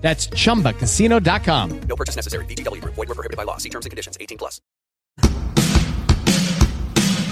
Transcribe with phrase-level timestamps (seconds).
[0.00, 1.80] That's chumbacasino.com.
[1.86, 2.44] No purchase necessary.
[2.46, 2.94] VGW Group.
[2.96, 3.58] Void were prohibited by law.
[3.58, 4.16] See terms and conditions.
[4.18, 4.60] 18 plus.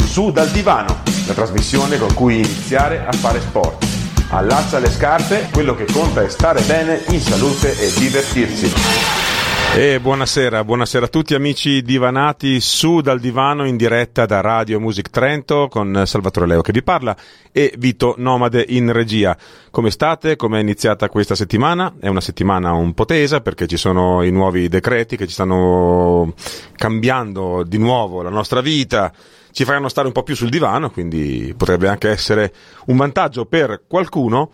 [0.06, 3.86] Su dal divano, la trasmissione con cui iniziare a fare sport.
[4.30, 9.37] Allaccia le scarpe, quello che conta è stare bene, in salute e divertirsi.
[9.78, 15.08] E buonasera, buonasera a tutti amici divanati su dal divano in diretta da Radio Music
[15.08, 17.16] Trento con Salvatore Leo che vi parla
[17.52, 19.38] e Vito Nomade in regia.
[19.70, 20.34] Come state?
[20.34, 21.94] Come è iniziata questa settimana?
[22.00, 26.34] È una settimana un po' tesa perché ci sono i nuovi decreti che ci stanno
[26.74, 29.12] cambiando di nuovo la nostra vita
[29.52, 32.52] ci faranno stare un po' più sul divano, quindi potrebbe anche essere
[32.86, 34.50] un vantaggio per qualcuno,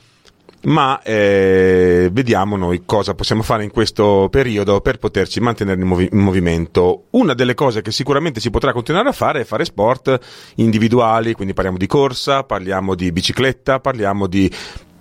[0.65, 6.09] ma eh, vediamo noi cosa possiamo fare in questo periodo per poterci mantenere in, movi-
[6.11, 7.05] in, movimento.
[7.11, 10.19] Una delle cose che sicuramente si potrà continuare a fare è fare sport
[10.57, 14.51] individuali, quindi parliamo di corsa, parliamo di bicicletta, parliamo di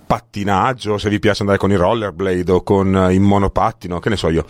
[0.06, 4.28] pattinaggio, se vi piace andare con i rollerblade o con il monopattino, che ne so
[4.28, 4.44] io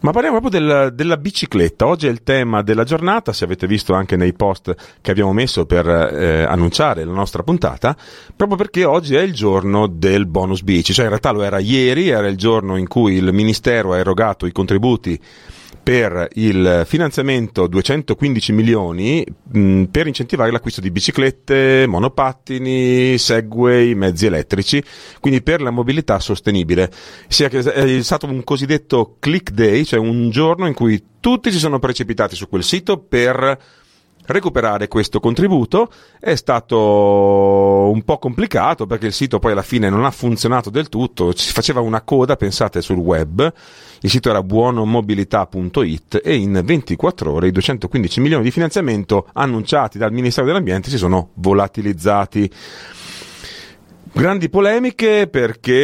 [0.00, 1.86] ma parliamo proprio del, della bicicletta.
[1.86, 5.66] Oggi è il tema della giornata, se avete visto anche nei post che abbiamo messo
[5.66, 7.96] per eh, annunciare la nostra puntata,
[8.34, 12.08] proprio perché oggi è il giorno del bonus bici, cioè in realtà lo era ieri,
[12.08, 15.20] era il giorno in cui il Ministero ha erogato i contributi
[15.86, 24.82] per il finanziamento 215 milioni mh, per incentivare l'acquisto di biciclette, monopattini, segway, mezzi elettrici,
[25.20, 26.90] quindi per la mobilità sostenibile.
[27.28, 31.58] Sia che è stato un cosiddetto click day, cioè un giorno in cui tutti si
[31.60, 33.56] sono precipitati su quel sito per
[34.26, 35.90] recuperare questo contributo.
[36.18, 40.88] È stato un po' complicato perché il sito poi alla fine non ha funzionato del
[40.88, 43.52] tutto, si faceva una coda, pensate, sul web.
[44.00, 50.12] Il sito era buonomobilità.it e in 24 ore i 215 milioni di finanziamento annunciati dal
[50.12, 52.50] Ministero dell'Ambiente si sono volatilizzati.
[54.16, 55.74] Grandi polemiche perché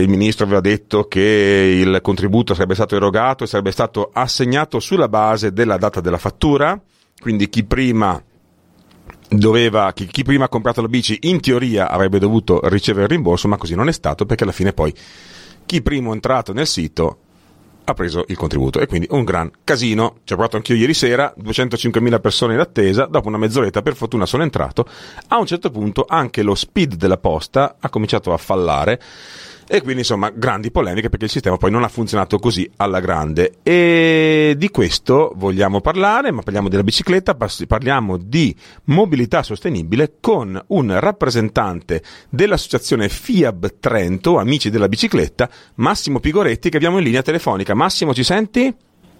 [0.00, 1.20] il ministro aveva detto che
[1.84, 6.80] il contributo sarebbe stato erogato e sarebbe stato assegnato sulla base della data della fattura,
[7.20, 8.22] quindi chi prima
[9.28, 13.48] doveva, chi, chi prima ha comprato la bici in teoria avrebbe dovuto ricevere il rimborso,
[13.48, 14.94] ma così non è stato perché alla fine poi
[15.66, 17.21] chi primo è entrato nel sito
[17.84, 20.16] ha preso il contributo e quindi un gran casino.
[20.24, 24.26] Ci ho provato anch'io ieri sera, 205.000 persone in attesa, dopo una mezz'oretta per fortuna
[24.26, 24.86] sono entrato.
[25.28, 29.00] A un certo punto anche lo speed della posta ha cominciato a fallare
[29.72, 33.54] e quindi insomma grandi polemiche perché il sistema poi non ha funzionato così alla grande.
[33.62, 37.34] E di questo vogliamo parlare ma parliamo della bicicletta
[37.66, 46.68] parliamo di mobilità sostenibile con un rappresentante dell'associazione FIAB Trento amici della bicicletta Massimo Pigoretti
[46.68, 47.72] che abbiamo in linea telefonica.
[47.72, 48.66] Massimo ci senti?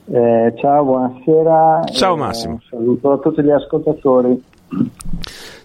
[0.05, 1.85] Eh, ciao buonasera.
[1.95, 2.61] Ciao Massimo.
[2.63, 4.43] eh, saluto a tutti gli ascoltatori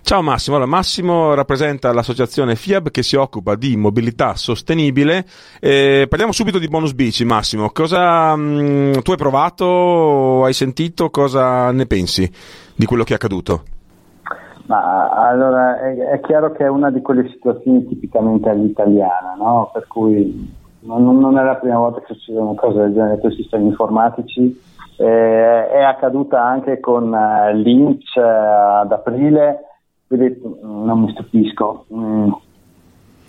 [0.02, 5.26] Ciao Massimo, allora, Massimo rappresenta l'associazione FIAB che si occupa di mobilità sostenibile.
[5.60, 7.72] Eh, parliamo subito di bonus bici, Massimo.
[7.72, 12.30] Cosa mh, mm, tu hai provato, hai sentito, cosa ne pensi
[12.74, 13.64] di quello che è accaduto?
[14.68, 19.70] Ma allora è, è chiaro che è una di quelle situazioni tipicamente all'italiana, no?
[19.74, 23.32] Per cui non, non, è la prima volta che succede una cosa del genere con
[23.32, 24.62] i sistemi informatici.
[24.98, 29.68] Eh, è accaduta anche con uh, Lynch uh, ad aprile
[30.08, 31.86] vedete, non mi stupisco.
[31.94, 32.32] Mm.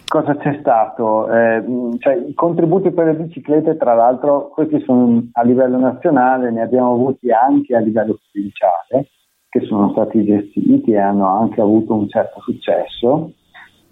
[0.07, 1.31] Cosa c'è stato?
[1.31, 1.63] Eh,
[1.99, 6.95] cioè, I contributi per le biciclette, tra l'altro, questi sono a livello nazionale, ne abbiamo
[6.95, 9.11] avuti anche a livello provinciale,
[9.51, 13.33] che sono stati gestiti e hanno anche avuto un certo successo.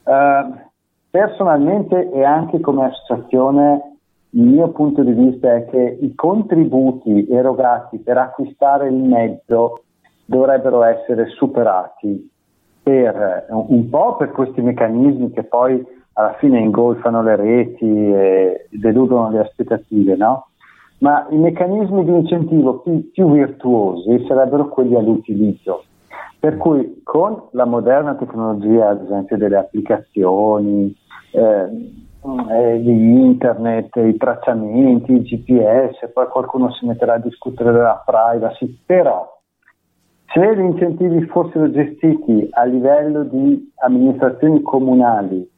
[0.04, 0.44] Eh,
[1.10, 3.95] personalmente e anche come associazione,
[4.36, 9.82] il mio punto di vista è che i contributi erogati per acquistare il mezzo
[10.26, 12.30] dovrebbero essere superati
[12.82, 19.30] per un po' per questi meccanismi che poi alla fine ingolfano le reti e deludono
[19.30, 20.48] le aspettative, no?
[20.98, 25.84] Ma i meccanismi di incentivo più, più virtuosi sarebbero quelli all'utilizzo.
[26.38, 30.94] Per cui con la moderna tecnologia, ad esempio delle applicazioni,
[31.32, 32.04] eh,
[32.50, 38.82] eh, di internet, i tracciamenti, il GPS, poi qualcuno si metterà a discutere della privacy,
[38.84, 39.34] però
[40.32, 45.48] se gli incentivi fossero gestiti a livello di amministrazioni comunali,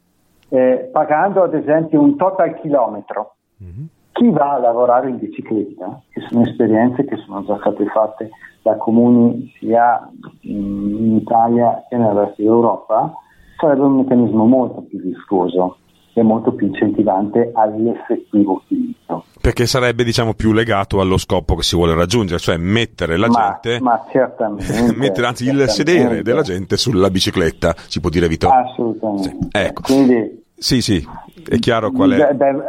[0.49, 3.85] eh, pagando ad esempio un total chilometro, mm-hmm.
[4.11, 8.29] chi va a lavorare in bicicletta, che sono esperienze che sono già state fatte
[8.61, 10.09] da comuni sia
[10.41, 13.13] in Italia che nel resto d'Europa,
[13.57, 15.77] sarebbe un meccanismo molto più viscoso
[16.13, 19.25] e molto più incentivante all'effettivo utilizzo.
[19.41, 23.59] Perché sarebbe diciamo più legato allo scopo che si vuole raggiungere, cioè mettere la ma,
[23.61, 25.71] gente, ma certamente, mettere anzi certamente.
[25.71, 28.49] il sedere della gente sulla bicicletta, si può dire Vito?
[28.49, 29.29] Assolutamente.
[29.29, 29.81] Sì, ecco.
[29.83, 31.07] Quindi, Sì, sì,
[31.47, 32.33] è chiaro qual è.
[32.33, 32.61] Ben,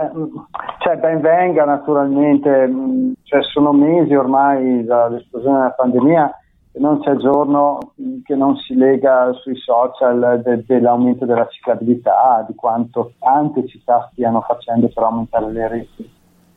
[0.79, 2.71] cioè, ben venga naturalmente,
[3.25, 6.35] cioè, sono mesi ormai dall'esplosione della pandemia
[6.73, 7.79] non c'è giorno
[8.23, 14.41] che non si lega sui social de- dell'aumento della ciclabilità, di quanto tante città stiano
[14.43, 16.11] facendo per aumentare le reti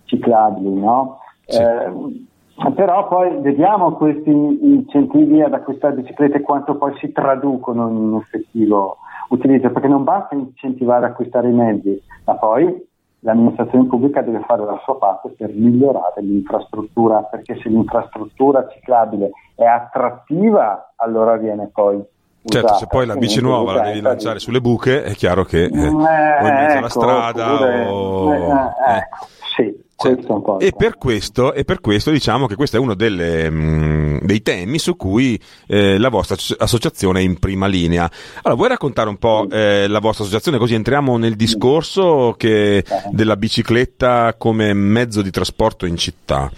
[0.05, 1.19] ciclabili, no?
[1.45, 1.59] Sì.
[1.59, 8.15] Eh, però poi vediamo questi incentivi ad acquistare biciclette quanto poi si traducono in un
[8.17, 8.97] effettivo
[9.29, 14.63] utilizzo, perché non basta incentivare a acquistare i mezzi, ma poi l'amministrazione pubblica deve fare
[14.63, 19.31] la sua parte per migliorare l'infrastruttura, perché se l'infrastruttura ciclabile
[19.63, 22.01] è attrattiva, allora viene poi
[22.45, 22.79] Certo, usata.
[22.79, 25.87] se poi la bici nuova la devi lanciare sulle buche, è chiaro che eh, Eh,
[25.87, 28.33] o in mezzo alla ecco, strada oppure- o...
[28.33, 30.59] eh, eh, ecco, sì, Certo.
[30.59, 34.77] E per, questo, e per questo diciamo che questo è uno delle, mh, dei temi
[34.77, 38.09] su cui eh, la vostra asso- associazione è in prima linea.
[38.41, 43.37] Allora, vuoi raccontare un po' eh, la vostra associazione così entriamo nel discorso che- della
[43.37, 46.51] bicicletta come mezzo di trasporto in città?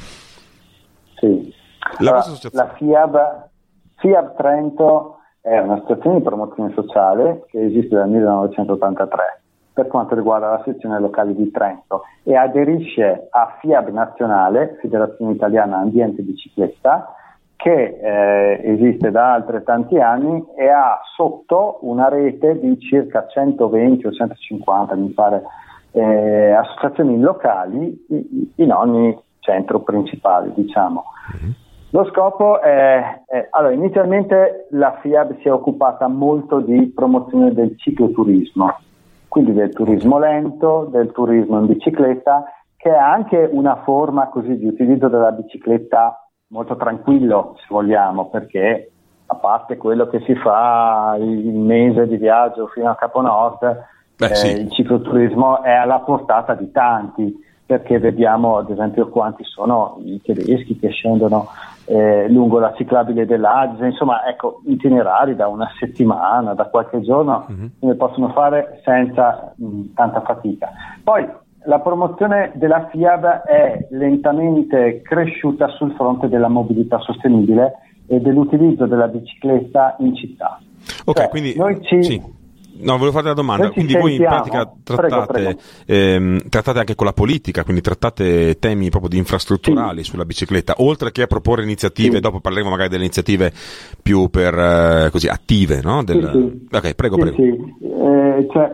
[1.20, 1.54] Sì.
[1.92, 2.68] La Allora, associazione?
[2.68, 3.50] la FIAB,
[3.98, 9.42] FIAB Trento è un'associazione di promozione sociale che esiste dal 1983
[9.76, 15.80] per quanto riguarda la sezione locale di Trento e aderisce a FIAB Nazionale, Federazione Italiana
[15.80, 17.14] Ambiente Bicicletta,
[17.58, 24.12] che eh, esiste da altrettanti anni e ha sotto una rete di circa 120 o
[24.12, 25.44] 150, mi pare,
[25.92, 28.06] eh, associazioni locali
[28.56, 31.04] in ogni centro principale, diciamo.
[31.96, 37.78] Lo scopo è, è- allora, inizialmente la FIAB si è occupata molto di promozione del
[37.78, 38.80] cicloturismo,
[39.30, 42.44] quindi del turismo lento, del turismo in bicicletta,
[42.76, 48.92] che è anche una forma così di utilizzo della bicicletta molto tranquillo, se vogliamo, perché
[49.28, 53.86] a parte quello che si fa il mese di viaggio fino a Caponord,
[54.18, 54.48] Beh, eh, sì.
[54.50, 57.34] il cicloturismo è alla portata di tanti,
[57.66, 61.48] perché vediamo ad esempio quanti sono i tedeschi che scendono
[61.86, 67.86] eh, lungo la ciclabile dell'Adige, insomma ecco itinerari da una settimana, da qualche giorno, se
[67.86, 70.70] ne possono fare senza mh, tanta fatica.
[71.04, 71.28] Poi
[71.66, 77.74] la promozione della FIAB è lentamente cresciuta sul fronte della mobilità sostenibile
[78.08, 80.60] e dell'utilizzo della bicicletta in città.
[81.06, 81.56] Ok, Cioè, quindi...
[81.56, 82.22] noi ci- sì.
[82.78, 83.70] No, volevo farti una domanda.
[83.70, 85.60] Quindi voi in pratica Prego, trattate, prego.
[85.86, 91.12] ehm, trattate anche con la politica, quindi trattate temi proprio di infrastrutturali sulla bicicletta, oltre
[91.12, 92.20] che a proporre iniziative, Sì.
[92.22, 93.52] dopo parleremo magari delle iniziative
[94.02, 96.04] più per, eh, così, attive, no?
[96.04, 96.76] Del- Sì, sì.
[96.76, 97.36] Ok, prego, Sì, prego.
[97.36, 97.88] sì.
[97.88, 98.72] Eh, cioè,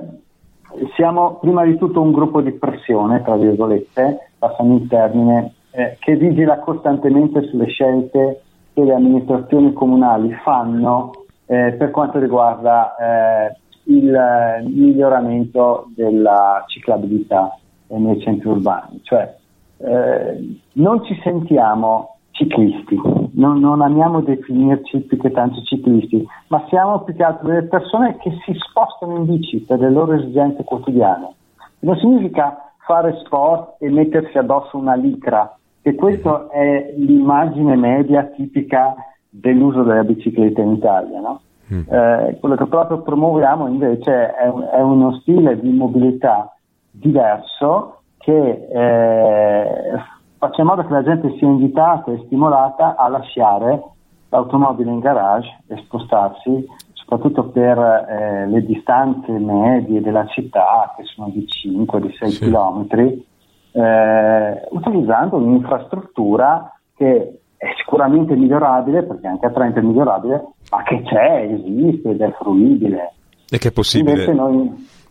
[0.96, 6.16] siamo prima di tutto un gruppo di pressione, tra virgolette, passando il termine, eh, che
[6.16, 8.42] vigila costantemente sulle scelte
[8.74, 11.12] che le amministrazioni comunali fanno
[11.46, 13.58] eh, per quanto riguarda eh,
[13.98, 17.58] il eh, miglioramento della ciclabilità
[17.88, 19.02] nei centri urbani.
[19.04, 19.36] Cioè,
[19.78, 23.00] eh, non ci sentiamo ciclisti,
[23.34, 28.18] non, non amiamo definirci più che tanto ciclisti, ma siamo più che altro delle persone
[28.18, 31.34] che si spostano in bici per le loro esigenze quotidiane.
[31.80, 38.96] Non significa fare sport e mettersi addosso una licra, che questa è l'immagine media tipica
[39.30, 41.20] dell'uso della bicicletta in Italia.
[41.20, 41.42] No?
[41.80, 46.54] Eh, quello che proprio promuoviamo invece è, è uno stile di mobilità
[46.90, 50.00] diverso che eh,
[50.38, 53.82] faccia in modo che la gente sia invitata e stimolata a lasciare
[54.30, 61.30] l'automobile in garage e spostarsi, soprattutto per eh, le distanze medie della città, che sono
[61.30, 62.44] di 5, di 6 Sì.
[62.46, 63.26] chilometri,
[63.74, 71.04] eh, utilizzando un'infrastruttura che è sicuramente migliorabile, perché anche a Trento è migliorabile, ma che
[71.04, 73.14] c'è, esiste ed è fruibile.
[73.48, 74.26] E che è possibile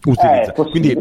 [0.05, 0.53] utilizza.
[0.53, 0.97] Quindi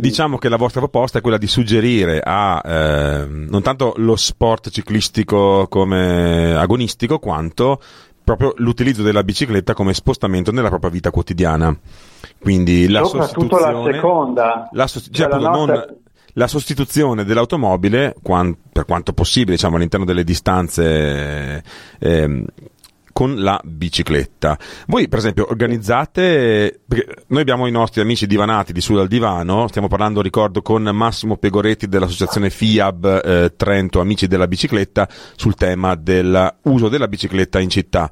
[0.00, 4.70] diciamo che la vostra proposta è quella di suggerire a ehm, non tanto lo sport
[4.70, 7.78] ciclistico come agonistico, quanto
[8.24, 11.72] proprio l'utilizzo della bicicletta come spostamento nella propria vita quotidiana.
[12.40, 14.68] Quindi la Soprattutto la sostituzione seconda.
[14.72, 16.02] la sost- Cioè, cioè, la appunto, nostra- non-
[16.34, 21.62] la sostituzione dell'automobile, quan- per quanto possibile, diciamo, all'interno delle distanze
[21.98, 22.44] ehm,
[23.14, 24.58] con la bicicletta.
[24.88, 26.80] Voi, per esempio, organizzate,
[27.28, 31.36] noi abbiamo i nostri amici divanati di Su dal Divano, stiamo parlando, ricordo, con Massimo
[31.36, 38.10] Pegoretti dell'associazione FIAB eh, Trento, Amici della Bicicletta, sul tema dell'uso della bicicletta in città.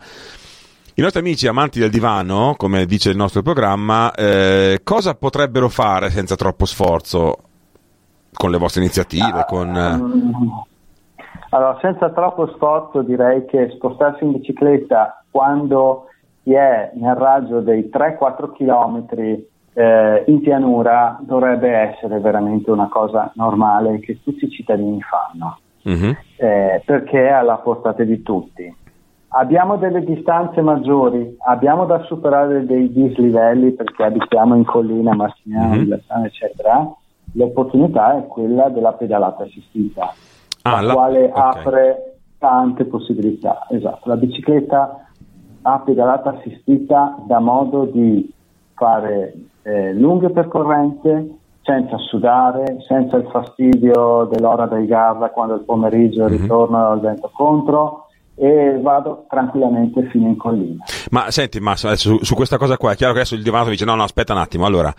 [0.94, 6.10] I nostri amici amanti del divano, come dice il nostro programma, eh, cosa potrebbero fare
[6.10, 7.51] senza troppo sforzo
[8.32, 9.44] con le vostre iniziative?
[9.46, 10.70] Con, eh...
[11.50, 16.06] Allora, senza troppo sforzo direi che spostarsi in bicicletta quando
[16.42, 19.06] si è nel raggio dei 3-4 km
[19.74, 25.58] eh, in pianura dovrebbe essere veramente una cosa normale che tutti i cittadini fanno,
[25.88, 26.12] mm-hmm.
[26.36, 28.80] eh, perché è alla portata di tutti.
[29.34, 36.24] Abbiamo delle distanze maggiori, abbiamo da superare dei dislivelli perché abitiamo in collina, Marsignano, mm-hmm.
[36.24, 36.94] eccetera.
[37.32, 40.12] L'opportunità è quella della pedalata assistita
[40.62, 41.42] ah, la, la quale okay.
[41.42, 43.66] apre tante possibilità.
[43.70, 45.06] Esatto, la bicicletta
[45.62, 48.32] a pedalata assistita dà modo di
[48.74, 56.24] fare eh, lunghe percorrenze senza sudare, senza il fastidio dell'ora del garra quando il pomeriggio
[56.24, 56.40] mm-hmm.
[56.40, 58.08] ritorno al vento contro
[58.42, 60.82] e vado tranquillamente fino in collina.
[61.10, 63.84] Ma senti, Massimo, su, su, questa cosa qua è chiaro che adesso il divano dice
[63.84, 64.92] no, no, aspetta un attimo, allora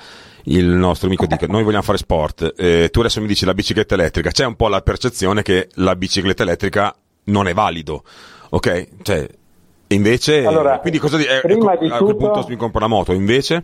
[0.44, 3.96] il nostro amico dice noi vogliamo fare sport, eh, tu adesso mi dici la bicicletta
[3.96, 6.96] elettrica, c'è un po' la percezione che la bicicletta elettrica
[7.26, 8.04] non è valido,
[8.50, 8.88] ok?
[9.02, 9.28] Cioè,
[9.88, 12.88] invece, allora, quindi cosa di, eh, prima di a tutto, quel punto mi compro la
[12.88, 13.60] moto, invece?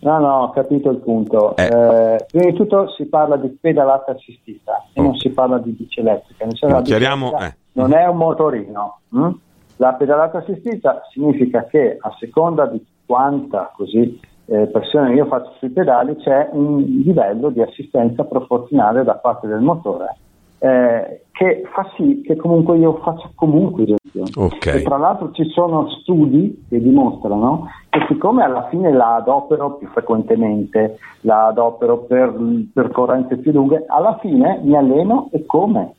[0.00, 1.56] No, no, ho capito il punto.
[1.56, 1.64] Eh.
[1.64, 5.04] Eh, prima di tutto si parla di pedalata assistita e oh.
[5.04, 6.44] non si parla di bici elettrica.
[6.66, 7.60] No, chiariamo, eh.
[7.72, 8.98] Non è un motorino.
[9.10, 9.30] Hm?
[9.76, 15.70] La pedalata assistita significa che a seconda di quanta così eh, pressione io faccio sui
[15.70, 20.16] pedali c'è un livello di assistenza proporzionale da parte del motore
[20.62, 24.30] eh, che fa sì che comunque io faccia comunque direzione.
[24.32, 24.78] Okay.
[24.78, 29.88] E tra l'altro ci sono studi che dimostrano che siccome alla fine la adopero più
[29.88, 32.32] frequentemente, la adopero per
[32.72, 35.94] percorrenze più lunghe, alla fine mi alleno e come?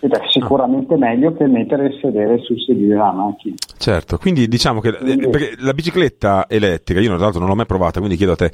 [0.00, 0.98] Ed è sicuramente ah.
[0.98, 3.54] meglio che mettere il sedere sul sedile della macchina.
[3.76, 7.98] Certo, quindi diciamo che quindi, la bicicletta elettrica, io tra l'altro non l'ho mai provata,
[7.98, 8.50] quindi chiedo a te,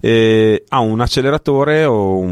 [0.00, 2.30] eh, ha un acceleratore o un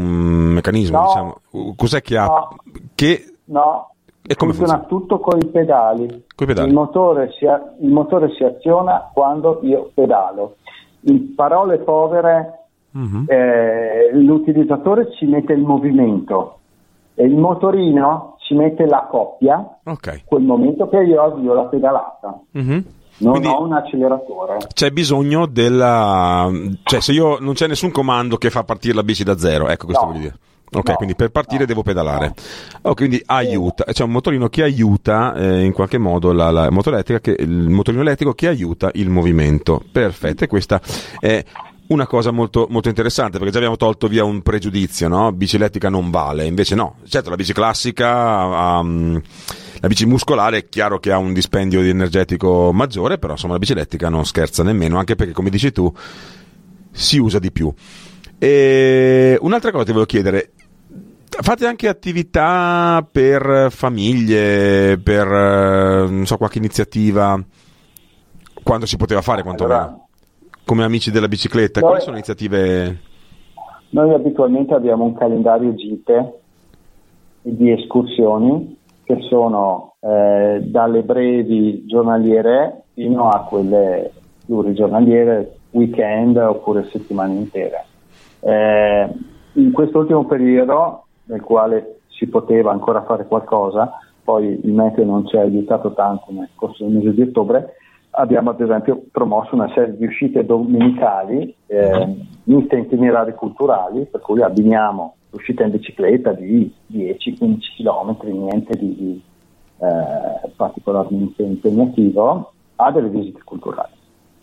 [0.53, 0.99] meccanismo?
[0.99, 1.75] No, diciamo?
[1.75, 2.25] Cos'è che ha?
[2.25, 2.55] No,
[2.93, 3.33] che...
[3.45, 3.91] no
[4.23, 5.01] e come funziona, funziona?
[5.01, 6.23] tutto con i pedali.
[6.35, 6.67] pedali.
[6.67, 10.57] Il, motore si, il motore si aziona quando io pedalo.
[11.05, 13.25] In parole povere, uh-huh.
[13.25, 16.59] eh, l'utilizzatore ci mette il movimento
[17.15, 20.23] e il motorino ci mette la coppia, okay.
[20.25, 22.37] quel momento che io avvio la pedalata.
[22.51, 22.83] Uh-huh.
[23.17, 24.57] Non Quindi ho un acceleratore.
[24.73, 26.49] C'è bisogno della.
[26.83, 29.85] cioè, se io non c'è nessun comando che fa partire la bici da zero, ecco
[29.85, 30.11] questo no.
[30.11, 30.35] vuol dire.
[30.73, 32.33] Ok, no, quindi per partire no, devo pedalare.
[32.81, 32.89] No.
[32.89, 36.89] Oh, quindi aiuta, c'è un motorino che aiuta eh, in qualche modo la, la moto
[36.89, 39.81] elettrica, che, il motorino elettrico che aiuta il movimento.
[39.91, 40.81] Perfetto, e questa
[41.19, 41.43] è
[41.91, 45.31] una cosa molto, molto, interessante perché già abbiamo tolto via un pregiudizio, no?
[45.33, 49.21] Bici elettrica non vale, invece no, certo la bici classica, um,
[49.79, 53.59] la bici muscolare è chiaro che ha un dispendio di energetico maggiore, però insomma la
[53.59, 55.93] bici elettrica non scherza nemmeno, anche perché come dici tu
[56.91, 57.71] si usa di più.
[58.37, 60.51] E un'altra cosa ti volevo chiedere,
[61.27, 67.39] fate anche attività per famiglie, per non so, qualche iniziativa,
[68.63, 69.79] quando si poteva fare quantomeno?
[69.79, 70.05] Allora
[70.65, 71.79] come amici della bicicletta?
[71.79, 72.99] Noi, Quali sono iniziative?
[73.89, 76.39] Noi abitualmente abbiamo un calendario gite
[77.41, 84.11] di escursioni che sono eh, dalle brevi giornaliere fino a quelle
[84.45, 87.85] plurigiornaliere, weekend oppure settimane intere.
[88.39, 89.09] Eh,
[89.53, 93.91] in quest'ultimo periodo, nel quale si poteva ancora fare qualcosa,
[94.23, 97.75] poi il meteo non ci ha aiutato tanto nel corso del mese di ottobre,
[98.11, 104.41] abbiamo ad esempio promosso una serie di uscite domenicali eh, miste itinerari culturali, per cui
[104.41, 109.21] abbiniamo l'uscita in bicicletta di 10-15 km, niente di, di
[109.79, 113.93] eh, particolarmente impegnativo, a delle visite culturali.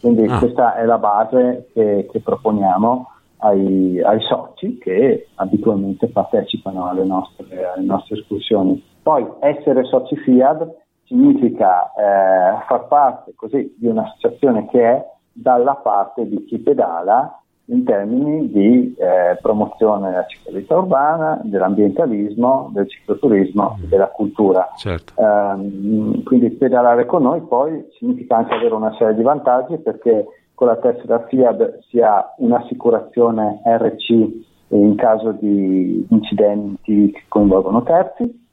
[0.00, 0.38] Quindi ah.
[0.38, 7.64] questa è la base che, che proponiamo ai, ai, soci che abitualmente partecipano alle nostre,
[7.64, 8.82] alle nostre escursioni.
[9.02, 10.68] Poi essere soci FIAD
[11.08, 17.84] significa eh, far parte così di un'associazione che è dalla parte di chi pedala in
[17.84, 24.72] termini di eh, promozione della ciclovita urbana, dell'ambientalismo, del cicloturismo e della cultura.
[24.76, 25.12] Certo.
[25.16, 30.68] Um, quindi pedalare con noi poi significa anche avere una serie di vantaggi perché con
[30.68, 38.47] la tessera FIAD si ha un'assicurazione RC in caso di incidenti che coinvolgono terzi,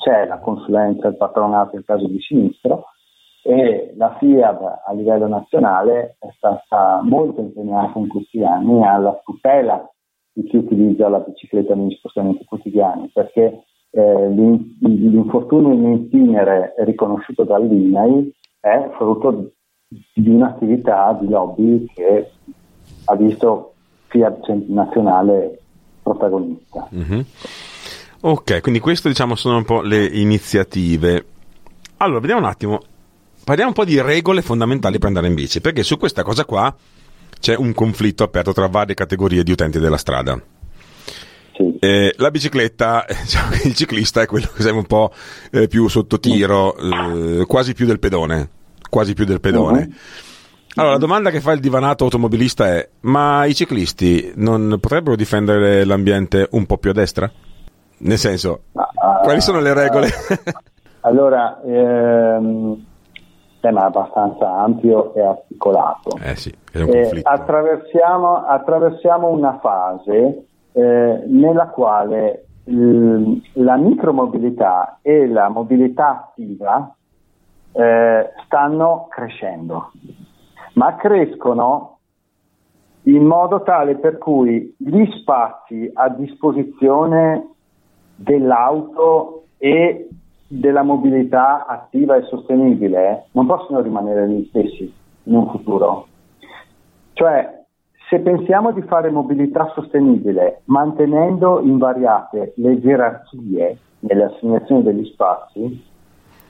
[0.00, 2.86] c'è la consulenza del patronato in caso di sinistro
[3.42, 9.88] e la FIAB a livello nazionale è stata molto impegnata in questi anni alla tutela
[10.32, 18.34] di chi utilizza la bicicletta negli spostamenti quotidiani perché eh, l'infortunio in itinere riconosciuto dall'INAI
[18.60, 19.52] è frutto
[19.88, 22.30] di un'attività di lobby che
[23.06, 23.74] ha visto
[24.08, 25.60] FIAB nazionale
[26.02, 26.88] protagonista.
[26.94, 27.20] Mm-hmm.
[28.22, 31.24] Ok, quindi queste diciamo sono un po' le iniziative.
[31.98, 32.82] Allora, vediamo un attimo,
[33.44, 36.74] parliamo un po' di regole fondamentali per andare in bici, perché su questa cosa qua
[37.38, 40.38] c'è un conflitto aperto tra varie categorie di utenti della strada.
[41.78, 45.12] Eh, la bicicletta, diciamo il ciclista è quello che sembra un po'
[45.50, 48.50] eh, più sotto tiro, eh, quasi più del pedone,
[48.90, 49.78] quasi più del pedone.
[49.78, 49.94] Uh-huh.
[50.74, 55.84] Allora, la domanda che fa il divanato automobilista è: ma i ciclisti non potrebbero difendere
[55.84, 57.32] l'ambiente un po' più a destra?
[58.00, 60.08] Nel senso, uh, quali sono le regole?
[61.02, 62.84] Allora, ehm,
[63.60, 66.18] tema abbastanza ampio e articolato.
[66.22, 67.26] Eh sì, conflitto.
[67.26, 76.94] Attraversiamo, attraversiamo, una fase eh, nella quale l- la micromobilità e la mobilità attiva
[77.72, 79.92] eh, stanno crescendo
[80.74, 81.98] ma crescono
[83.04, 87.48] in modo tale per cui gli spazi a disposizione
[88.22, 90.08] dell'auto e
[90.46, 94.92] della mobilità attiva e sostenibile non possono rimanere gli stessi
[95.24, 96.06] in un futuro.
[97.14, 97.64] Cioè,
[98.08, 105.88] se pensiamo di fare mobilità sostenibile mantenendo invariate le gerarchie nelle assegnazioni degli spazi,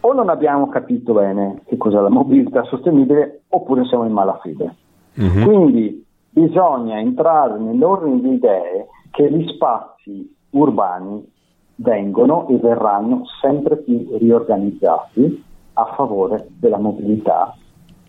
[0.00, 4.74] o non abbiamo capito bene che cos'è la mobilità sostenibile oppure siamo in malafede.
[5.20, 5.44] Mm-hmm.
[5.44, 11.38] Quindi bisogna entrare nell'ordine di idee che gli spazi urbani
[11.82, 15.44] vengono e verranno sempre più riorganizzati
[15.74, 17.54] a favore della mobilità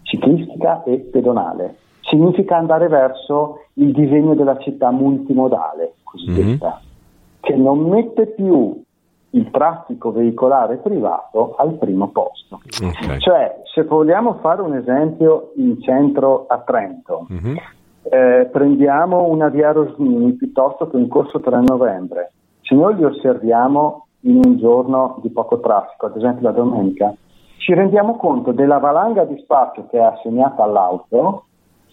[0.03, 1.77] ciclistica e pedonale.
[2.01, 7.39] Significa andare verso il disegno della città multimodale, cosiddetta, mm-hmm.
[7.39, 8.83] che non mette più
[9.33, 12.59] il traffico veicolare privato al primo posto.
[12.81, 13.19] Okay.
[13.19, 17.55] Cioè, se vogliamo fare un esempio in centro a Trento, mm-hmm.
[18.03, 22.31] eh, prendiamo una via Rosmini piuttosto che un corso 3 novembre.
[22.71, 27.13] Se noi li osserviamo in un giorno di poco traffico, ad esempio la domenica,
[27.57, 31.47] ci rendiamo conto della valanga di spazio che è assegnata all'auto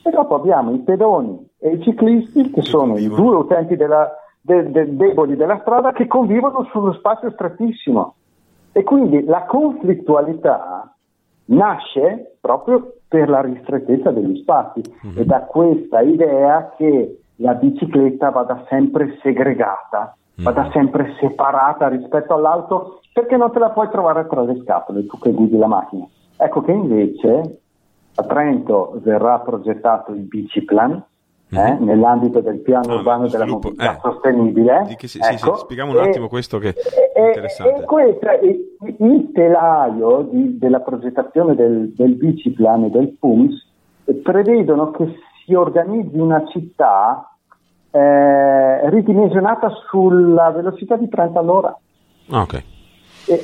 [0.05, 4.09] e dopo abbiamo i pedoni e i ciclisti che sono i due utenti della,
[4.41, 8.15] de, de, deboli della strada che convivono sullo spazio strettissimo.
[8.71, 10.95] E quindi la conflittualità
[11.47, 15.19] nasce proprio per la ristrettezza degli spazi mm-hmm.
[15.19, 20.45] e da questa idea che la bicicletta vada sempre segregata, mm-hmm.
[20.45, 25.19] vada sempre separata rispetto all'auto perché non te la puoi trovare tra le scatole tu
[25.19, 26.07] che guidi la macchina.
[26.37, 27.61] Ecco che invece
[28.15, 31.03] a Trento verrà progettato il biciplan,
[31.51, 31.85] eh, mhm.
[31.85, 33.99] nell'ambito del piano ah, urbano della mobilità eh.
[34.03, 34.95] sostenibile.
[34.97, 36.75] Che, sì, ecco, sì, spieghiamo un attimo questo che
[37.15, 37.85] è interessante.
[38.41, 43.67] E, il, il telaio di, della progettazione del, del biciplan e del PUMS
[44.23, 45.07] prevedono che
[45.49, 47.35] si organizzi una città
[47.91, 51.77] eh, ridimensionata sulla velocità di 30 all'ora.
[52.31, 52.63] Ah, okay.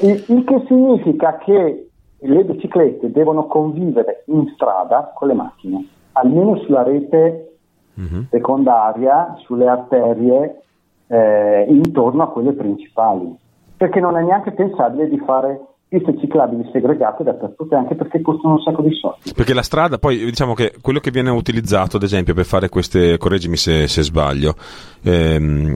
[0.03, 1.89] il, il che significa che
[2.19, 7.57] le biciclette devono convivere in strada con le macchine, almeno sulla rete
[7.99, 8.23] mm-hmm.
[8.29, 10.63] secondaria sulle arterie
[11.07, 13.35] eh, intorno a quelle principali,
[13.79, 15.61] perché non è neanche pensabile di fare
[15.95, 19.33] piste ciclabili segregate dappertutto, anche perché costano un sacco di soldi.
[19.33, 23.17] Perché la strada, poi diciamo che quello che viene utilizzato, ad esempio, per fare queste,
[23.17, 24.55] correggimi se, se sbaglio,
[25.03, 25.75] ehm,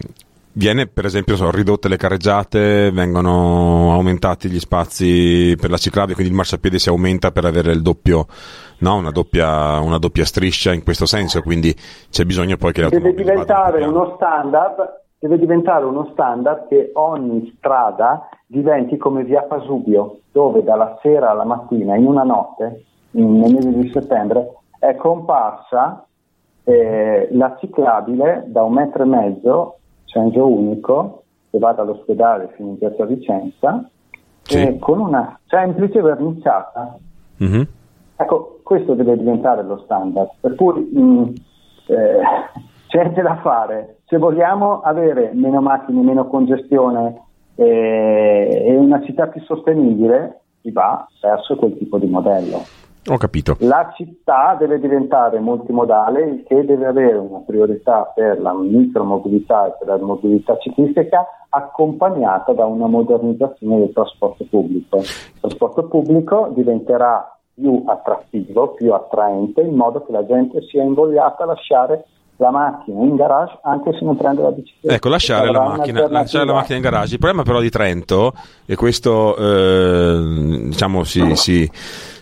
[0.53, 6.33] viene per esempio so, ridotte le carreggiate, vengono aumentati gli spazi per la ciclabile, quindi
[6.33, 8.27] il marciapiede si aumenta per avere il doppio,
[8.79, 8.97] no?
[8.97, 11.75] una, doppia, una, doppia, striscia in questo senso, quindi
[12.11, 18.29] c'è bisogno poi che deve diventare uno standard deve diventare uno standard che ogni strada
[18.47, 23.91] diventi come via Pasubio, dove dalla sera alla mattina, in una notte, nel mese di
[23.91, 26.07] settembre, è comparsa
[26.65, 32.79] eh, la ciclabile da un metro e mezzo censo unico che va dall'ospedale fino in
[32.79, 33.89] piazza Vicenza
[34.43, 34.79] sì.
[34.79, 36.97] con una semplice verniciata.
[37.43, 37.63] Mm-hmm.
[38.17, 41.33] Ecco, questo deve diventare lo standard, per cui mh,
[41.87, 42.21] eh,
[42.89, 43.99] c'è da fare.
[44.07, 47.23] Se vogliamo avere meno macchine, meno congestione
[47.55, 52.63] eh, e una città più sostenibile, si va verso quel tipo di modello.
[53.11, 53.57] Ho capito.
[53.61, 59.75] La città deve diventare multimodale, il che deve avere una priorità per la micromobilità e
[59.79, 64.99] per la mobilità ciclistica accompagnata da una modernizzazione del trasporto pubblico.
[64.99, 71.45] Il trasporto pubblico diventerà più attrattivo, più attraente, in modo che la gente sia invogliata
[71.45, 72.05] a lasciare
[72.41, 74.95] la macchina in garage anche se non prende la bicicletta.
[74.95, 77.13] Ecco, lasciare la, macchina, lasciare la, macchina, in garage.
[77.15, 78.33] Il problema però di Trento,
[78.65, 81.71] e questo eh, diciamo si, si,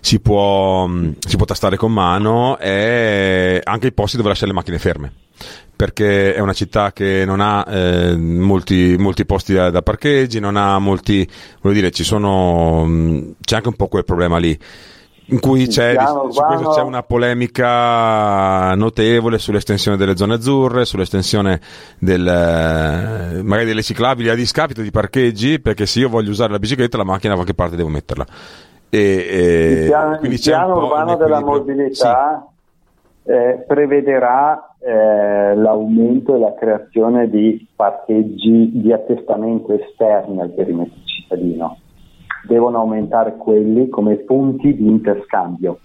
[0.01, 4.79] si, può, si può tastare con mano, è anche i posti dove lasciare le macchine
[4.79, 5.13] ferme
[5.77, 10.57] perché è una città che non ha eh, molti, molti, posti da, da, parcheggi, non
[10.57, 11.29] ha molti,
[11.61, 14.59] voglio dire, ci sono, c'è anche un po' quel problema lì
[15.29, 21.61] in cui c'è, questo c'è una polemica notevole sull'estensione delle zone azzurre, sull'estensione
[21.99, 22.23] del,
[23.43, 27.05] magari delle ciclabili a discapito di parcheggi, perché se io voglio usare la bicicletta la
[27.05, 28.27] macchina da qualche parte devo metterla.
[28.89, 32.47] E, e il piano, il piano urbano della mobilità
[33.25, 33.31] sì.
[33.33, 41.79] eh, prevederà eh, l'aumento e la creazione di parcheggi di attestamento esterni al perimetro cittadino
[42.47, 45.79] devono aumentare quelli come punti di interscambio.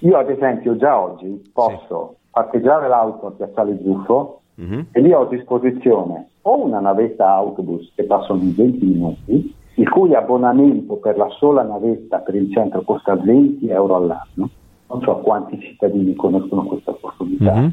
[0.00, 2.28] Io ad esempio già oggi posso sì.
[2.30, 4.80] parcheggiare l'auto a Piazzale Zuffo mm-hmm.
[4.92, 9.88] e lì ho a disposizione o una navetta autobus che passano in 20 minuti, il
[9.88, 14.50] cui abbonamento per la sola navetta per il centro costa 20 euro all'anno,
[14.88, 17.68] non so quanti cittadini conoscono questa opportunità, mm-hmm.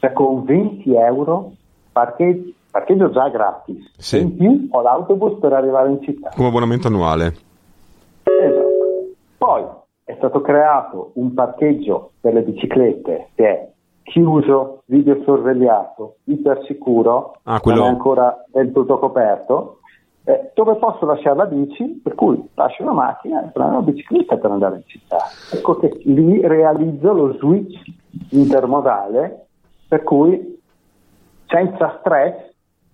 [0.00, 1.52] cioè con 20 euro
[1.92, 3.90] parcheggi parcheggio già gratis.
[3.96, 4.20] Sì.
[4.20, 6.30] In più ho l'autobus per arrivare in città.
[6.34, 7.34] Come abbonamento annuale.
[8.22, 8.66] Esatto.
[9.38, 9.64] Poi
[10.04, 13.68] è stato creato un parcheggio per le biciclette che è
[14.02, 17.78] chiuso, videosorvegliato, ipersicuro, ah, quello...
[17.80, 19.78] non è ancora del tutto coperto,
[20.24, 24.36] eh, dove posso lasciare la bici, per cui lascio la macchina e prendo la bicicletta
[24.36, 25.18] per andare in città.
[25.52, 27.80] Ecco che lì realizzo lo switch
[28.30, 29.46] intermodale,
[29.88, 30.60] per cui
[31.46, 32.45] senza stress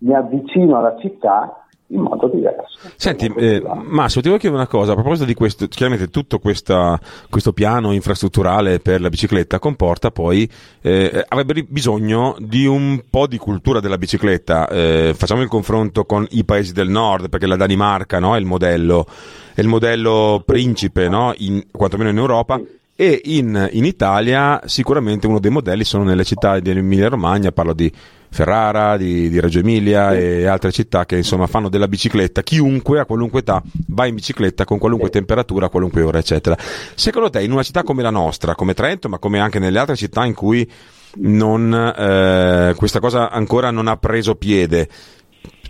[0.02, 1.56] mi avvicino alla città
[1.92, 2.88] in modo diverso.
[2.96, 6.98] Senti, eh, Massimo, ti voglio chiedere una cosa, a proposito di questo, chiaramente tutto questa,
[7.28, 10.48] questo piano infrastrutturale per la bicicletta comporta poi,
[10.80, 16.26] eh, avrebbe bisogno di un po' di cultura della bicicletta, eh, facciamo il confronto con
[16.30, 19.06] i paesi del nord, perché la Danimarca no, è il modello,
[19.54, 22.58] è il modello principe, no, in, quantomeno in Europa,
[22.94, 27.72] e in, in Italia sicuramente uno dei modelli sono nelle città di Emilia Romagna, parlo
[27.72, 27.90] di
[28.32, 32.42] Ferrara, di, di Reggio Emilia e altre città che insomma fanno della bicicletta.
[32.42, 36.56] Chiunque a qualunque età va in bicicletta con qualunque temperatura, a qualunque ora, eccetera.
[36.94, 39.96] Secondo te, in una città come la nostra, come Trento, ma come anche nelle altre
[39.96, 40.68] città in cui
[41.14, 44.88] non, eh, questa cosa ancora non ha preso piede,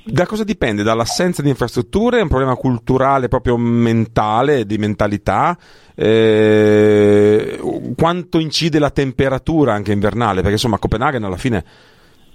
[0.05, 0.83] da cosa dipende?
[0.83, 2.19] Dall'assenza di infrastrutture?
[2.19, 5.57] È un problema culturale, proprio mentale, di mentalità?
[5.95, 7.61] Eh,
[7.97, 10.37] quanto incide la temperatura anche invernale?
[10.37, 11.65] Perché insomma Copenaghen alla fine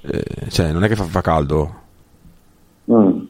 [0.02, 1.86] eh, cioè, non è che fa, fa caldo.
[2.92, 3.26] Mm.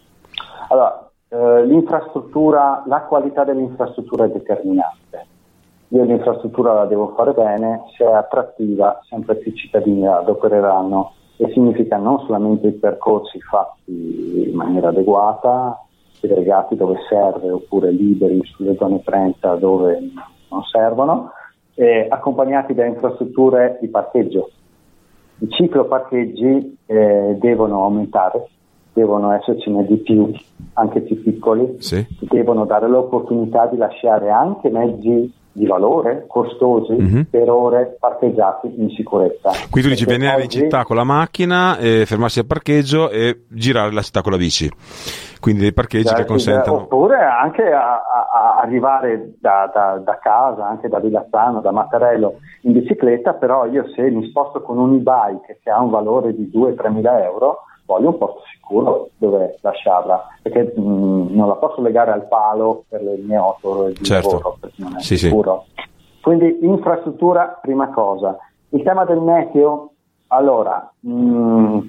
[0.69, 5.25] Allora, eh, l'infrastruttura, la qualità dell'infrastruttura è determinante.
[5.89, 11.51] Io l'infrastruttura la devo fare bene, se è attrattiva, sempre più cittadini la adopereranno e
[11.51, 18.75] significa non solamente i percorsi fatti in maniera adeguata, segregati dove serve oppure liberi sulle
[18.75, 19.99] zone 30 dove
[20.49, 21.31] non servono,
[21.75, 24.49] eh, accompagnati da infrastrutture di parcheggio
[25.39, 28.47] i cicloparcheggi eh, devono aumentare,
[28.93, 30.31] devono essercene di più,
[30.73, 32.05] anche più piccoli, sì.
[32.21, 37.21] devono dare l'opportunità di lasciare anche mezzi di valore costosi mm-hmm.
[37.31, 39.49] per ore parcheggiati in sicurezza.
[39.71, 40.43] Qui tu dici venire oggi...
[40.43, 44.37] in città con la macchina, eh, fermarsi al parcheggio e girare la città con la
[44.37, 44.71] bici.
[45.39, 46.81] Quindi dei parcheggi che consentono.
[46.81, 52.73] Oppure anche a, a arrivare da, da, da, casa, anche da Villazzano, da Mattarello in
[52.73, 56.91] bicicletta, però io se mi sposto con un e-bike che ha un valore di 2-3
[56.91, 62.27] mila euro, voglio un posto sicuro dove lasciarla, perché mh, non la posso legare al
[62.27, 64.31] palo per le mie 8 ore di certo.
[64.33, 65.65] lavoro, perché non è sì, sicuro.
[65.73, 65.85] Sì.
[66.21, 68.37] Quindi infrastruttura, prima cosa.
[68.69, 69.93] Il tema del meteo,
[70.27, 71.79] allora, mh,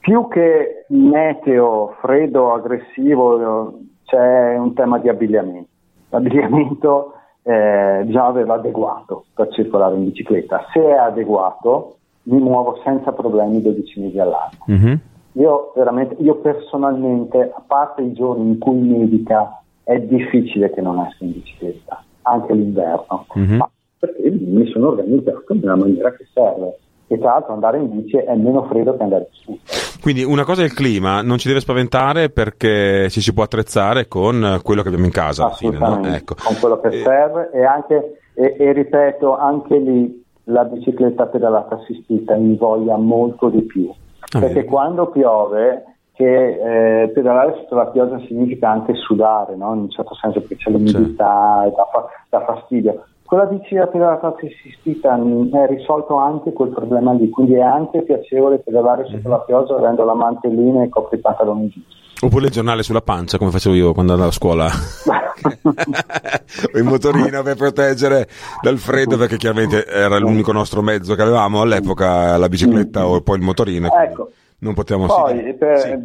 [0.00, 5.68] più che meteo freddo, aggressivo, c'è un tema di abbigliamento.
[6.08, 10.64] L'abbigliamento eh, bisogna averlo adeguato per circolare in bicicletta.
[10.72, 14.64] Se è adeguato, mi muovo senza problemi 12 mesi all'anno.
[14.70, 14.94] Mm-hmm.
[15.32, 15.72] Io,
[16.18, 21.32] io personalmente, a parte i giorni in cui nevica, è difficile che non esca in
[21.32, 23.56] bicicletta, anche l'inverno, mm-hmm.
[23.56, 26.78] ma perché mi sono organizzato nella maniera che serve.
[27.08, 29.58] E tra l'altro andare in bici è meno freddo che andare su.
[30.00, 34.08] Quindi una cosa è il clima, non ci deve spaventare perché ci si può attrezzare
[34.08, 36.00] con quello che abbiamo in casa alla fine, no?
[36.06, 36.34] ecco.
[36.42, 37.02] Con quello che e...
[37.02, 43.62] serve e anche, e, e ripeto, anche lì la bicicletta pedalata assistita invoglia molto di
[43.62, 43.90] più.
[44.34, 49.74] Ah, perché quando piove, che eh, pedalare sotto la pioggia significa anche sudare, no?
[49.74, 51.86] in un certo senso perché c'è l'umidità e dà,
[52.28, 53.04] dà fastidio.
[53.24, 58.02] Con la bici a pedalata assistita è risolto anche quel problema lì, quindi è anche
[58.02, 62.11] piacevole pedalare sotto la pioggia avendo la mantellina e copri i pantaloni giusti.
[62.24, 64.66] Oppure il giornale sulla pancia, come facevo io quando andavo a scuola.
[64.66, 65.42] o
[66.78, 68.28] in motorino per proteggere
[68.60, 73.38] dal freddo, perché chiaramente era l'unico nostro mezzo che avevamo all'epoca, la bicicletta o poi
[73.38, 73.88] il motorino.
[73.92, 74.30] Ecco.
[74.58, 75.98] Non potevamo Poi, per, sì.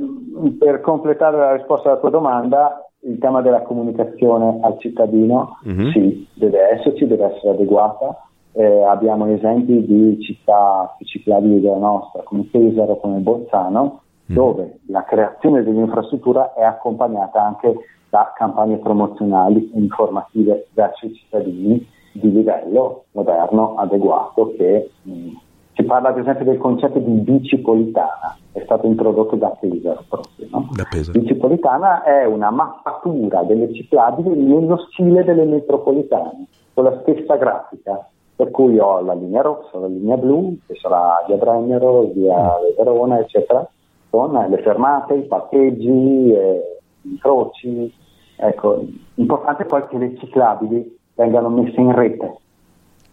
[0.58, 5.92] per completare la risposta alla tua domanda, il tema della comunicazione al cittadino, mm-hmm.
[5.92, 8.24] sì, deve esserci, deve essere adeguata.
[8.54, 14.02] Eh, abbiamo esempi di città più ciclabili della nostra, come Pesaro, come Bolzano.
[14.34, 17.76] Dove la creazione dell'infrastruttura è accompagnata anche
[18.10, 25.30] da campagne promozionali e informative verso i cittadini di livello moderno, adeguato, che mh,
[25.74, 30.48] si parla ad esempio del concetto di bicipolitana, è stato introdotto da Pesaro proprio.
[30.50, 30.70] No?
[30.72, 31.20] Da Pesaro.
[31.20, 38.52] Bicipolitana è una mappatura delle ciclabili nello stile delle metropolitane, con la stessa grafica, per
[38.52, 42.76] cui ho la linea rossa, la linea blu, che sarà via Brennero, via mm.
[42.78, 43.68] Verona, eccetera,
[44.10, 47.94] con le fermate, i parcheggi, eh, i incroci.
[48.36, 52.38] Ecco, importante poi che le ciclabili vengano messe in rete,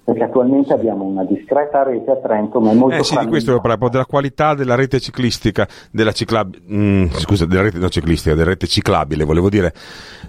[0.04, 3.58] perché attualmente abbiamo una discreta rete a Trento, ma è molto eh sì, di questo
[3.58, 8.50] proprio della qualità della rete ciclistica, della ciclab- mm, scusa, della rete no, ciclistica, della
[8.50, 9.72] rete ciclabile, volevo dire,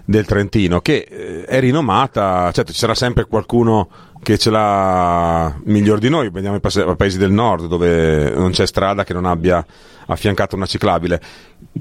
[0.06, 3.88] del Trentino, che eh, è rinomata, certo ci sarà sempre qualcuno
[4.22, 8.66] che ce l'ha miglior di noi, vediamo i pa- paesi del nord dove non c'è
[8.66, 9.64] strada che non abbia
[10.06, 11.20] affiancato una ciclabile.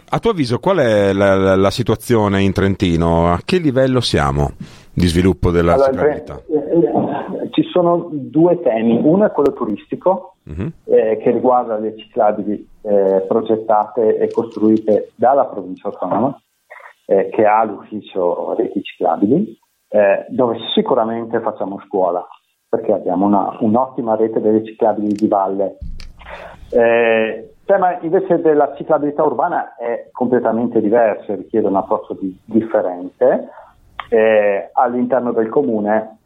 [0.10, 3.32] A tuo avviso qual è la, la, situazione in Trentino?
[3.32, 4.52] A che livello siamo
[4.94, 6.42] di sviluppo della allora, ciclabilità?
[7.52, 10.72] ci sono due temi, uno è quello turistico uh-huh.
[10.86, 16.38] eh, che riguarda le ciclabili eh, progettate e costruite dalla provincia autonoma
[17.06, 19.58] eh, che ha l'ufficio reti ciclabili
[19.90, 22.26] eh, dove sicuramente facciamo scuola
[22.68, 25.78] perché abbiamo una, un'ottima rete delle ciclabili di valle.
[26.72, 33.50] Eh, il tema invece della ciclabilità urbana è completamente diverso, richiede un approccio di, differente.
[34.08, 36.18] Eh, all'interno del comune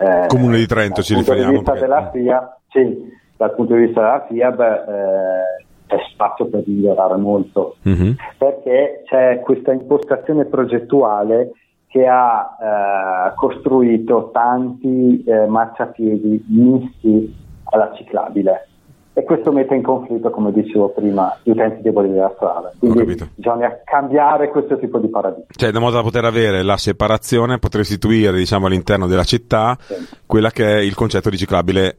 [0.00, 1.62] eh, Comune di Trento ci riferiamo.
[1.62, 7.76] Della FIA, sì, dal punto di vista della FIAB eh, c'è spazio per migliorare molto,
[7.88, 8.12] mm-hmm.
[8.36, 11.52] perché c'è questa impostazione progettuale
[11.88, 12.56] che ha
[13.30, 18.68] eh, costruito tanti eh, marciapiedi misti alla ciclabile
[19.18, 22.70] e questo mette in conflitto, come dicevo prima, gli utenti deboli della strada.
[22.78, 25.46] Quindi bisogna cambiare questo tipo di paradigma.
[25.48, 29.94] Cioè, da modo da poter avere la separazione, poter istituire diciamo, all'interno della città sì.
[30.26, 31.96] quella che è il concetto di ciclabile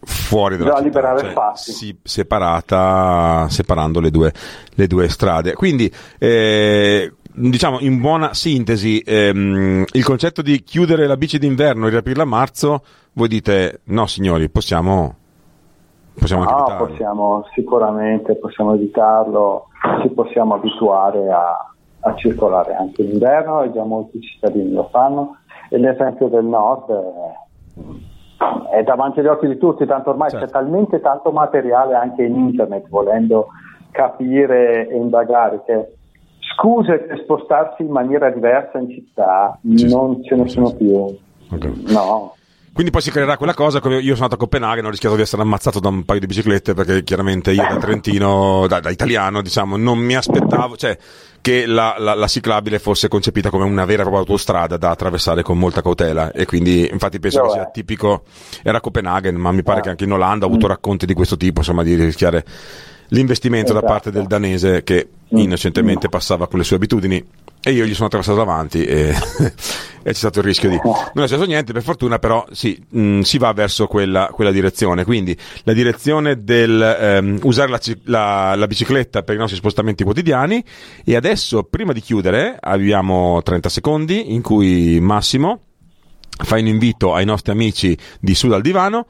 [0.00, 4.30] fuori dalla Bisogna città, liberare cioè, si, separata, separando le due,
[4.74, 5.54] le due strade.
[5.54, 11.90] Quindi, eh, diciamo in buona sintesi, ehm, il concetto di chiudere la bici d'inverno e
[11.90, 15.17] riaprirla a marzo, voi dite no signori, possiamo
[16.18, 19.66] Possiamo no, possiamo, sicuramente possiamo evitarlo,
[20.02, 25.36] ci possiamo abituare a, a circolare anche in inverno e già molti cittadini lo fanno
[25.70, 30.46] e l'esempio del nord è, è davanti agli occhi di tutti, tanto ormai certo.
[30.46, 33.48] c'è talmente tanto materiale anche in internet volendo
[33.90, 35.92] capire e indagare che
[36.54, 41.16] scuse per spostarsi in maniera diversa in città sì, non ce ne sono più.
[41.50, 41.82] Okay.
[41.92, 42.34] No,
[42.78, 45.22] quindi poi si creerà quella cosa, come io sono andato a Copenaghen, ho rischiato di
[45.22, 49.42] essere ammazzato da un paio di biciclette perché chiaramente io da Trentino, da, da italiano,
[49.42, 50.96] diciamo, non mi aspettavo, cioè
[51.40, 55.42] che la, la, la, ciclabile fosse concepita come una vera e propria autostrada da attraversare
[55.42, 57.70] con molta cautela e quindi infatti penso no, che sia eh.
[57.72, 58.22] tipico,
[58.62, 59.82] era Copenaghen, ma mi pare eh.
[59.82, 60.70] che anche in Olanda ho avuto mm.
[60.70, 62.44] racconti di questo tipo, insomma, di rischiare
[63.08, 63.84] l'investimento esatto.
[63.84, 65.36] da parte del danese che mm.
[65.36, 66.10] innocentemente mm.
[66.10, 67.26] passava con le sue abitudini
[67.68, 69.10] e io gli sono attraversato davanti e,
[70.02, 73.00] e c'è stato il rischio di non è successo niente per fortuna però sì mh,
[73.00, 75.04] mm, si va verso quella, quella, direzione.
[75.04, 80.64] Quindi la direzione del ehm, usare la, la, la, bicicletta per i nostri spostamenti quotidiani
[81.04, 85.64] e adesso prima di chiudere abbiamo 30 secondi in cui Massimo
[86.42, 89.06] fa un invito ai nostri amici di Sud al Divano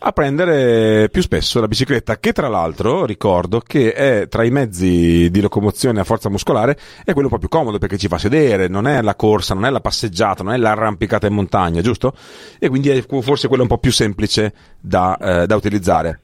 [0.00, 5.28] a prendere più spesso la bicicletta, che tra l'altro ricordo che è tra i mezzi
[5.30, 8.68] di locomozione a forza muscolare, è quello un po' più comodo perché ci fa sedere,
[8.68, 12.12] non è la corsa, non è la passeggiata, non è l'arrampicata in montagna, giusto?
[12.60, 16.20] E quindi è forse quello un po' più semplice da, eh, da utilizzare.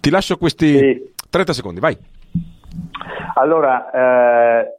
[0.00, 1.12] Ti lascio questi sì.
[1.30, 1.96] 30 secondi, vai.
[3.36, 4.78] Allora, eh,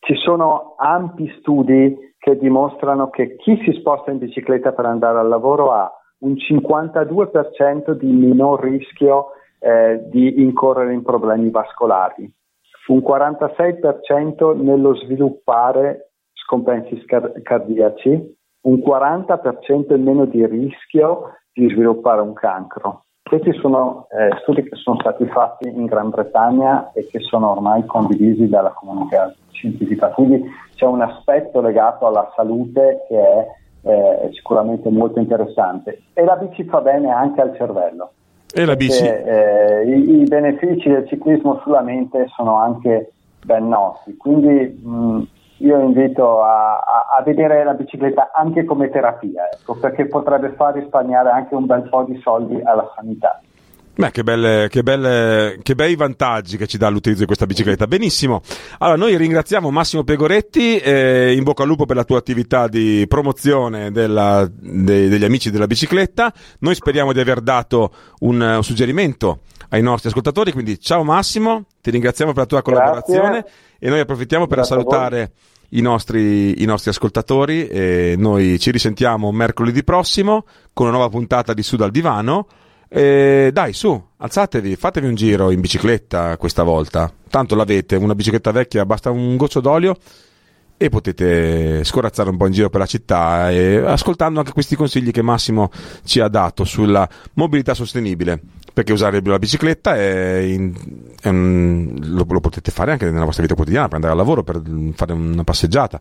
[0.00, 5.28] ci sono ampi studi che dimostrano che chi si sposta in bicicletta per andare al
[5.28, 12.30] lavoro ha un 52% di minor rischio eh, di incorrere in problemi vascolari.
[12.88, 22.22] un 46% nello sviluppare scompensi scar- cardiaci, un 40% in meno di rischio di sviluppare
[22.22, 23.04] un cancro.
[23.22, 27.84] Questi sono eh, studi che sono stati fatti in Gran Bretagna e che sono ormai
[27.84, 30.42] condivisi dalla comunità scientifica, quindi
[30.74, 33.46] c'è un aspetto legato alla salute che è
[33.82, 38.12] eh, sicuramente molto interessante e la bici fa bene anche al cervello.
[38.52, 39.02] E la bici?
[39.02, 43.12] Perché, eh, i, i, benefici del ciclismo sulla mente sono anche
[43.44, 45.22] ben noti, quindi mh,
[45.58, 50.74] io invito a, a, a, vedere la bicicletta anche come terapia, ecco, perché potrebbe far
[50.74, 53.40] risparmiare anche un bel po' di soldi alla sanità.
[53.98, 57.88] Beh, che, belle, che, belle, che, bei vantaggi che ci dà l'utilizzo di questa bicicletta.
[57.88, 58.42] Benissimo.
[58.78, 63.06] Allora, noi ringraziamo Massimo Pegoretti, eh, in bocca al lupo per la tua attività di
[63.08, 66.32] promozione della, de, degli amici della bicicletta.
[66.60, 71.90] Noi speriamo di aver dato un, un, suggerimento ai nostri ascoltatori, quindi ciao Massimo, ti
[71.90, 73.52] ringraziamo per la tua collaborazione Grazie.
[73.80, 75.32] e noi approfittiamo per Grazie salutare
[75.70, 81.52] i nostri, i nostri, ascoltatori e noi ci risentiamo mercoledì prossimo con una nuova puntata
[81.52, 82.46] di Sud al Divano.
[82.88, 87.12] E dai, su, alzatevi, fatevi un giro in bicicletta questa volta.
[87.28, 89.96] Tanto l'avete, una bicicletta vecchia, basta un goccio d'olio
[90.80, 95.10] e potete scorazzare un po' in giro per la città e ascoltando anche questi consigli
[95.10, 95.70] che Massimo
[96.04, 98.40] ci ha dato sulla mobilità sostenibile
[98.72, 100.72] perché usare la bicicletta è in,
[101.20, 104.44] è un, lo, lo, potete fare anche nella vostra vita quotidiana per andare al lavoro,
[104.44, 104.62] per
[104.94, 105.98] fare una passeggiata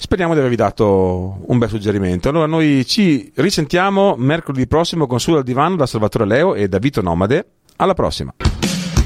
[0.00, 2.28] Speriamo di avervi dato un bel suggerimento.
[2.28, 6.78] Allora, noi ci risentiamo mercoledì prossimo con Su dal Divano da Salvatore Leo e da
[6.78, 7.46] Vito Nomade.
[7.76, 8.32] Alla prossima.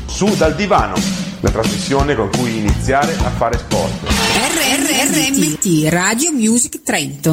[0.05, 0.95] Su dal Divano,
[1.41, 4.05] la trasmissione con cui iniziare a fare sport.
[4.05, 7.33] RRRMT Radio Music Trento.